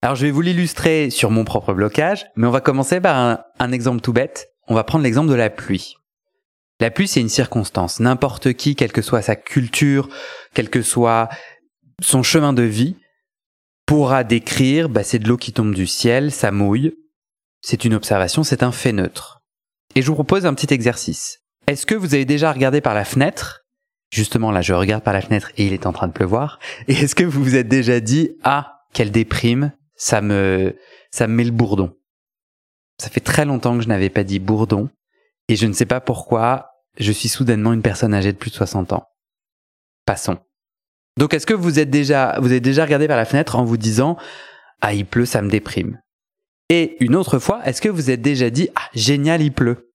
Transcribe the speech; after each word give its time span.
Alors 0.00 0.14
je 0.14 0.26
vais 0.26 0.30
vous 0.30 0.42
l'illustrer 0.42 1.10
sur 1.10 1.30
mon 1.30 1.44
propre 1.44 1.74
blocage, 1.74 2.26
mais 2.36 2.46
on 2.46 2.52
va 2.52 2.60
commencer 2.60 3.00
par 3.00 3.42
un, 3.58 3.72
exemple 3.72 4.00
tout 4.00 4.12
bête. 4.12 4.48
On 4.68 4.74
va 4.74 4.84
prendre 4.84 5.02
l'exemple 5.02 5.30
de 5.30 5.34
la 5.34 5.50
pluie. 5.50 5.96
La 6.80 6.92
pluie, 6.92 7.08
c'est 7.08 7.20
une 7.20 7.28
circonstance. 7.28 7.98
N'importe 7.98 8.52
qui, 8.52 8.76
quelle 8.76 8.92
que 8.92 9.02
soit 9.02 9.22
sa 9.22 9.34
culture, 9.34 10.08
quel 10.54 10.70
que 10.70 10.82
soit 10.82 11.28
son 12.00 12.22
chemin 12.22 12.52
de 12.52 12.62
vie, 12.62 12.96
pourra 13.86 14.22
décrire, 14.22 14.88
bah, 14.88 15.02
c'est 15.02 15.18
de 15.18 15.26
l'eau 15.26 15.36
qui 15.36 15.52
tombe 15.52 15.74
du 15.74 15.88
ciel, 15.88 16.30
ça 16.30 16.52
mouille. 16.52 16.94
C'est 17.60 17.84
une 17.84 17.94
observation, 17.94 18.44
c'est 18.44 18.62
un 18.62 18.70
fait 18.70 18.92
neutre. 18.92 19.40
Et 19.96 20.02
je 20.02 20.06
vous 20.06 20.14
propose 20.14 20.46
un 20.46 20.54
petit 20.54 20.72
exercice. 20.72 21.40
Est-ce 21.66 21.86
que 21.86 21.96
vous 21.96 22.14
avez 22.14 22.24
déjà 22.24 22.52
regardé 22.52 22.80
par 22.80 22.94
la 22.94 23.04
fenêtre? 23.04 23.64
Justement, 24.12 24.52
là, 24.52 24.62
je 24.62 24.74
regarde 24.74 25.02
par 25.02 25.14
la 25.14 25.22
fenêtre 25.22 25.50
et 25.56 25.66
il 25.66 25.72
est 25.72 25.86
en 25.86 25.92
train 25.92 26.06
de 26.06 26.12
pleuvoir. 26.12 26.60
Et 26.86 26.92
est-ce 26.92 27.16
que 27.16 27.24
vous 27.24 27.42
vous 27.42 27.56
êtes 27.56 27.68
déjà 27.68 27.98
dit, 27.98 28.36
ah, 28.44 28.84
quelle 28.92 29.10
déprime, 29.10 29.72
ça 29.98 30.22
me, 30.22 30.74
ça 31.10 31.26
me 31.26 31.34
met 31.34 31.44
le 31.44 31.50
bourdon. 31.50 31.94
Ça 32.98 33.10
fait 33.10 33.20
très 33.20 33.44
longtemps 33.44 33.76
que 33.76 33.82
je 33.82 33.88
n'avais 33.88 34.08
pas 34.08 34.24
dit 34.24 34.38
bourdon. 34.38 34.88
Et 35.48 35.56
je 35.56 35.66
ne 35.66 35.72
sais 35.72 35.86
pas 35.86 36.00
pourquoi, 36.00 36.70
je 36.98 37.12
suis 37.12 37.28
soudainement 37.28 37.72
une 37.72 37.82
personne 37.82 38.14
âgée 38.14 38.32
de 38.32 38.38
plus 38.38 38.50
de 38.50 38.56
60 38.56 38.92
ans. 38.92 39.08
Passons. 40.06 40.38
Donc, 41.16 41.34
est-ce 41.34 41.46
que 41.46 41.54
vous 41.54 41.78
êtes 41.78 41.90
déjà, 41.90 42.38
vous 42.40 42.46
avez 42.46 42.60
déjà 42.60 42.84
regardé 42.84 43.08
par 43.08 43.16
la 43.16 43.24
fenêtre 43.24 43.56
en 43.56 43.64
vous 43.64 43.76
disant, 43.76 44.16
ah, 44.80 44.94
il 44.94 45.04
pleut, 45.04 45.26
ça 45.26 45.42
me 45.42 45.50
déprime. 45.50 46.00
Et 46.68 46.96
une 47.00 47.16
autre 47.16 47.38
fois, 47.38 47.60
est-ce 47.64 47.80
que 47.80 47.88
vous 47.88 48.10
êtes 48.10 48.22
déjà 48.22 48.50
dit, 48.50 48.68
ah, 48.76 48.88
génial, 48.94 49.42
il 49.42 49.52
pleut. 49.52 49.92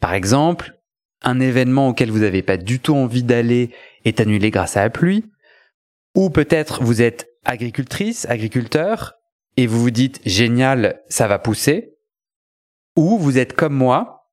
Par 0.00 0.14
exemple, 0.14 0.78
un 1.22 1.40
événement 1.40 1.88
auquel 1.88 2.10
vous 2.10 2.20
n'avez 2.20 2.42
pas 2.42 2.56
du 2.56 2.78
tout 2.78 2.94
envie 2.94 3.22
d'aller 3.22 3.70
est 4.04 4.20
annulé 4.20 4.50
grâce 4.50 4.76
à 4.76 4.82
la 4.82 4.90
pluie. 4.90 5.24
Ou 6.14 6.30
peut-être 6.30 6.84
vous 6.84 7.02
êtes 7.02 7.28
agricultrice, 7.44 8.26
agriculteur, 8.28 9.14
et 9.56 9.66
vous 9.66 9.80
vous 9.80 9.90
dites 9.90 10.20
génial, 10.26 11.02
ça 11.08 11.28
va 11.28 11.38
pousser. 11.38 11.96
Ou 12.96 13.18
vous 13.18 13.38
êtes 13.38 13.54
comme 13.54 13.74
moi, 13.74 14.30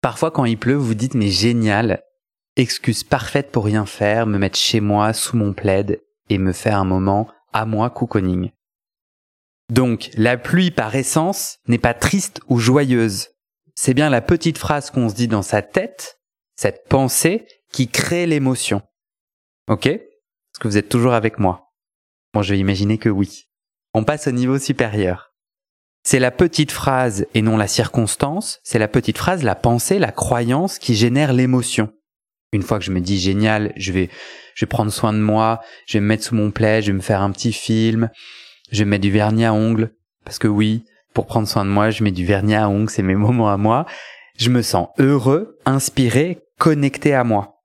parfois 0.00 0.30
quand 0.30 0.44
il 0.44 0.58
pleut, 0.58 0.74
vous 0.74 0.86
vous 0.86 0.94
dites 0.94 1.14
mais 1.14 1.28
génial, 1.28 2.02
excuse 2.56 3.04
parfaite 3.04 3.50
pour 3.50 3.64
rien 3.64 3.86
faire, 3.86 4.26
me 4.26 4.38
mettre 4.38 4.58
chez 4.58 4.80
moi, 4.80 5.12
sous 5.12 5.36
mon 5.36 5.52
plaid, 5.52 6.00
et 6.28 6.38
me 6.38 6.52
faire 6.52 6.78
un 6.78 6.84
moment 6.84 7.28
à 7.52 7.64
moi 7.66 7.90
cocooning. 7.90 8.50
Donc, 9.70 10.10
la 10.14 10.36
pluie 10.36 10.70
par 10.70 10.94
essence 10.94 11.58
n'est 11.66 11.78
pas 11.78 11.94
triste 11.94 12.40
ou 12.48 12.58
joyeuse. 12.58 13.28
C'est 13.74 13.94
bien 13.94 14.10
la 14.10 14.20
petite 14.20 14.58
phrase 14.58 14.90
qu'on 14.90 15.08
se 15.08 15.14
dit 15.14 15.28
dans 15.28 15.42
sa 15.42 15.62
tête, 15.62 16.20
cette 16.56 16.88
pensée, 16.88 17.46
qui 17.72 17.88
crée 17.88 18.26
l'émotion. 18.26 18.82
Ok? 19.68 19.86
Est-ce 19.86 20.58
que 20.58 20.68
vous 20.68 20.78
êtes 20.78 20.88
toujours 20.88 21.12
avec 21.12 21.38
moi 21.38 21.72
Bon, 22.32 22.42
je 22.42 22.54
vais 22.54 22.58
imaginer 22.58 22.98
que 22.98 23.08
oui. 23.08 23.47
On 23.94 24.04
passe 24.04 24.26
au 24.26 24.32
niveau 24.32 24.58
supérieur. 24.58 25.32
C'est 26.04 26.18
la 26.18 26.30
petite 26.30 26.72
phrase 26.72 27.26
et 27.34 27.42
non 27.42 27.56
la 27.56 27.66
circonstance, 27.66 28.60
c'est 28.62 28.78
la 28.78 28.88
petite 28.88 29.18
phrase, 29.18 29.42
la 29.42 29.54
pensée, 29.54 29.98
la 29.98 30.12
croyance 30.12 30.78
qui 30.78 30.94
génère 30.94 31.32
l'émotion. 31.32 31.92
Une 32.52 32.62
fois 32.62 32.78
que 32.78 32.84
je 32.84 32.92
me 32.92 33.00
dis 33.00 33.18
génial, 33.18 33.72
je 33.76 33.92
vais, 33.92 34.08
je 34.54 34.64
vais 34.64 34.68
prendre 34.68 34.92
soin 34.92 35.12
de 35.12 35.18
moi, 35.18 35.60
je 35.86 35.98
vais 35.98 36.00
me 36.00 36.06
mettre 36.06 36.24
sous 36.24 36.34
mon 36.34 36.50
plaid, 36.50 36.82
je 36.82 36.92
vais 36.92 36.96
me 36.96 37.02
faire 37.02 37.20
un 37.20 37.30
petit 37.30 37.52
film, 37.52 38.08
je 38.70 38.78
vais 38.78 38.84
mettre 38.88 39.02
du 39.02 39.10
vernis 39.10 39.44
à 39.44 39.52
ongles, 39.52 39.92
parce 40.24 40.38
que 40.38 40.48
oui, 40.48 40.84
pour 41.12 41.26
prendre 41.26 41.48
soin 41.48 41.64
de 41.64 41.70
moi, 41.70 41.90
je 41.90 42.02
mets 42.04 42.10
du 42.10 42.24
vernis 42.24 42.54
à 42.54 42.68
ongles, 42.68 42.90
c'est 42.90 43.02
mes 43.02 43.16
moments 43.16 43.50
à 43.50 43.56
moi. 43.56 43.86
Je 44.38 44.50
me 44.50 44.62
sens 44.62 44.88
heureux, 44.98 45.58
inspiré, 45.66 46.38
connecté 46.58 47.12
à 47.12 47.24
moi. 47.24 47.60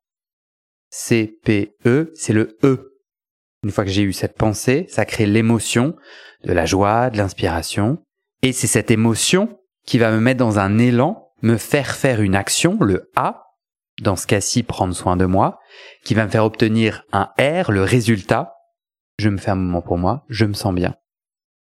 C-P-E, 0.90 2.12
c'est 2.16 2.34
le 2.34 2.58
E. 2.64 2.93
Une 3.64 3.72
fois 3.72 3.86
que 3.86 3.92
j'ai 3.92 4.04
eu 4.04 4.14
cette 4.14 4.38
pensée, 4.38 4.86
ça 4.90 5.06
crée 5.06 5.26
l'émotion, 5.26 5.96
de 6.44 6.54
la 6.54 6.66
joie, 6.66 7.10
de 7.10 7.18
l'inspiration. 7.18 8.04
Et 8.42 8.52
c'est 8.52 8.68
cette 8.68 8.92
émotion 8.92 9.60
qui 9.86 9.98
va 9.98 10.12
me 10.12 10.20
mettre 10.20 10.40
dans 10.40 10.60
un 10.60 10.78
élan, 10.78 11.32
me 11.42 11.58
faire 11.58 11.96
faire 11.96 12.22
une 12.22 12.36
action, 12.36 12.78
le 12.82 13.12
A, 13.16 13.44
dans 14.02 14.16
ce 14.16 14.28
cas-ci 14.28 14.64
prendre 14.64 14.94
soin 14.94 15.18
de 15.18 15.26
moi, 15.26 15.60
qui 16.04 16.14
va 16.14 16.26
me 16.26 16.30
faire 16.30 16.46
obtenir 16.46 17.06
un 17.12 17.30
R, 17.40 17.72
le 17.72 17.84
résultat, 17.84 18.54
je 19.18 19.30
me 19.30 19.38
fais 19.38 19.52
un 19.52 19.56
moment 19.56 19.82
pour 19.82 19.98
moi, 19.98 20.26
je 20.30 20.46
me 20.46 20.54
sens 20.54 20.74
bien. 20.74 20.96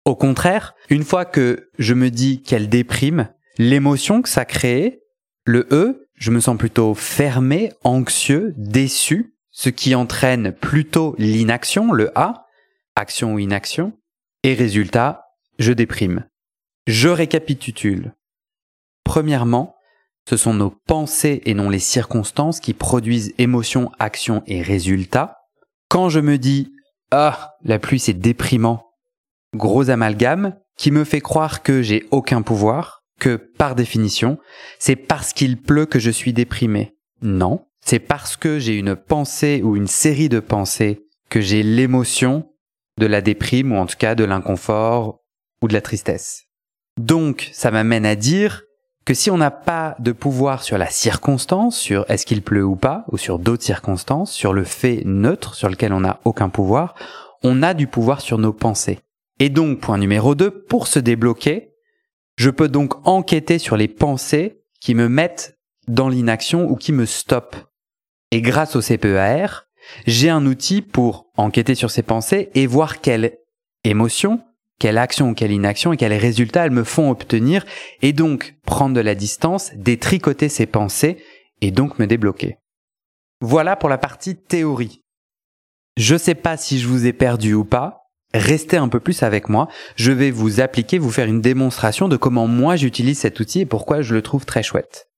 Au 0.04 0.16
contraire, 0.16 0.74
une 0.88 1.04
fois 1.04 1.24
que 1.24 1.70
je 1.78 1.94
me 1.94 2.10
dis 2.10 2.42
qu'elle 2.42 2.69
déprime, 2.69 3.28
l'émotion 3.59 4.22
que 4.22 4.28
ça 4.28 4.44
crée, 4.44 5.00
le 5.44 5.66
E, 5.70 6.09
je 6.14 6.30
me 6.30 6.41
sens 6.41 6.56
plutôt 6.56 6.94
fermé, 6.94 7.72
anxieux, 7.82 8.54
déçu, 8.56 9.34
ce 9.62 9.68
qui 9.68 9.94
entraîne 9.94 10.50
plutôt 10.50 11.14
l'inaction, 11.18 11.92
le 11.92 12.10
A, 12.18 12.46
action 12.96 13.34
ou 13.34 13.38
inaction, 13.38 13.92
et 14.42 14.54
résultat, 14.54 15.26
je 15.60 15.72
déprime. 15.72 16.26
Je 16.88 17.08
récapitule. 17.08 18.12
Premièrement, 19.04 19.76
ce 20.28 20.36
sont 20.36 20.52
nos 20.52 20.74
pensées 20.88 21.42
et 21.44 21.54
non 21.54 21.70
les 21.70 21.78
circonstances 21.78 22.58
qui 22.58 22.74
produisent 22.74 23.34
émotion, 23.38 23.92
action 24.00 24.42
et 24.48 24.62
résultat. 24.62 25.36
Quand 25.88 26.08
je 26.08 26.18
me 26.18 26.38
dis 26.38 26.72
ah, 27.12 27.54
la 27.62 27.78
pluie 27.78 28.00
c'est 28.00 28.14
déprimant, 28.14 28.90
gros 29.54 29.90
amalgame 29.90 30.56
qui 30.76 30.90
me 30.90 31.04
fait 31.04 31.20
croire 31.20 31.62
que 31.62 31.82
j'ai 31.82 32.08
aucun 32.10 32.42
pouvoir, 32.42 33.04
que 33.20 33.36
par 33.36 33.76
définition, 33.76 34.38
c'est 34.80 34.96
parce 34.96 35.32
qu'il 35.32 35.62
pleut 35.62 35.86
que 35.86 36.00
je 36.00 36.10
suis 36.10 36.32
déprimé. 36.32 36.96
Non, 37.20 37.64
c'est 37.84 37.98
parce 37.98 38.37
que 38.37 38.59
j'ai 38.59 38.76
une 38.76 38.97
pensée 38.97 39.60
ou 39.62 39.76
une 39.76 39.87
série 39.87 40.28
de 40.28 40.41
pensées 40.41 41.06
que 41.28 41.41
j'ai 41.41 41.62
l'émotion 41.62 42.48
de 42.98 43.06
la 43.06 43.20
déprime 43.20 43.72
ou 43.72 43.76
en 43.76 43.87
tout 43.87 43.97
cas 43.98 44.15
de 44.15 44.25
l'inconfort 44.25 45.20
ou 45.62 45.69
de 45.69 45.72
la 45.72 45.81
tristesse. 45.81 46.44
Donc, 46.98 47.50
ça 47.53 47.71
m'amène 47.71 48.06
à 48.06 48.16
dire 48.16 48.62
que 49.04 49.15
si 49.15 49.31
on 49.31 49.38
n'a 49.38 49.50
pas 49.50 49.97
de 49.98 50.12
pouvoir 50.12 50.62
sur 50.62 50.78
la 50.78 50.88
circonstance, 50.88 51.76
sur 51.76 52.09
est-ce 52.09 52.26
qu'il 52.26 52.42
pleut 52.42 52.65
ou 52.65 52.76
pas, 52.76 53.04
ou 53.10 53.19
sur 53.19 53.38
d'autres 53.38 53.65
circonstances, 53.65 54.31
sur 54.31 54.53
le 54.53 54.65
fait 54.65 55.03
neutre 55.04 55.54
sur 55.54 55.69
lequel 55.69 55.92
on 55.92 56.00
n'a 56.00 56.21
aucun 56.25 56.48
pouvoir, 56.48 56.94
on 57.42 57.62
a 57.62 57.75
du 57.75 57.87
pouvoir 57.87 58.21
sur 58.21 58.38
nos 58.38 58.53
pensées. 58.53 59.00
Et 59.41 59.48
donc, 59.48 59.81
point 59.81 59.98
numéro 59.98 60.34
2, 60.34 60.65
pour 60.65 60.87
se 60.87 61.00
débloquer, 61.00 61.72
je 62.37 62.50
peux 62.50 62.69
donc 62.69 63.06
enquêter 63.06 63.59
sur 63.59 63.76
les 63.76 63.88
pensées 63.88 64.62
qui 64.81 64.94
me 64.94 65.09
mettent 65.09 65.59
dans 65.88 66.09
l'inaction 66.09 66.71
ou 66.71 66.76
qui 66.76 66.92
me 66.92 67.06
stoppent. 67.06 67.56
Et 68.32 68.41
grâce 68.41 68.76
au 68.76 68.81
CPEAR, 68.81 69.66
j'ai 70.06 70.31
un 70.31 70.47
outil 70.47 70.81
pour 70.81 71.26
enquêter 71.37 71.75
sur 71.75 71.91
ces 71.91 72.03
pensées 72.03 72.48
et 72.54 72.66
voir 72.66 73.03
quelle 73.03 73.37
émotion, 73.84 74.41
quelle 74.81 74.97
action 74.97 75.28
ou 75.28 75.34
quelle 75.34 75.53
inaction 75.53 75.93
et 75.93 75.98
quels 75.98 76.15
résultats 76.15 76.65
elles 76.65 76.72
me 76.72 76.82
font 76.82 77.10
obtenir 77.10 77.66
et 78.00 78.15
donc 78.15 78.54
prendre 78.65 78.97
de 78.97 79.00
la 79.00 79.15
distance, 79.15 79.72
détricoter 79.75 80.48
ces 80.48 80.65
pensées 80.65 81.22
et 81.60 81.71
donc 81.71 81.98
me 81.98 82.06
débloquer. 82.06 82.56
Voilà 83.42 83.76
pour 83.76 83.91
la 83.91 83.98
partie 83.98 84.34
théorie. 84.34 85.03
Je 85.98 86.16
sais 86.16 86.34
pas 86.34 86.56
si 86.56 86.78
je 86.78 86.88
vous 86.88 87.06
ai 87.06 87.12
perdu 87.12 87.53
ou 87.53 87.66
pas. 87.66 87.98
Restez 88.32 88.78
un 88.78 88.88
peu 88.88 88.98
plus 88.98 89.22
avec 89.22 89.50
moi. 89.50 89.69
Je 89.97 90.10
vais 90.10 90.31
vous 90.31 90.62
appliquer, 90.62 90.97
vous 90.97 91.10
faire 91.10 91.28
une 91.28 91.42
démonstration 91.42 92.09
de 92.09 92.16
comment 92.16 92.47
moi 92.47 92.76
j'utilise 92.76 93.19
cet 93.19 93.41
outil 93.41 93.60
et 93.60 93.66
pourquoi 93.66 94.00
je 94.00 94.15
le 94.15 94.22
trouve 94.22 94.47
très 94.47 94.62
chouette. 94.62 95.11